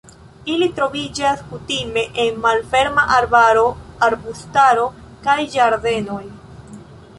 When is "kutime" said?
1.49-2.05